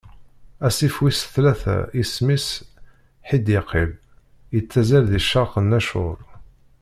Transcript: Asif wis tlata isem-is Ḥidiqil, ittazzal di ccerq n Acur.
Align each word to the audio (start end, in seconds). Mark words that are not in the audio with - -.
Asif 0.67 0.95
wis 1.01 1.19
tlata 1.33 1.77
isem-is 2.01 2.47
Ḥidiqil, 3.29 3.91
ittazzal 4.57 5.05
di 5.11 5.19
ccerq 5.25 5.53
n 5.61 5.75
Acur. 5.79 6.19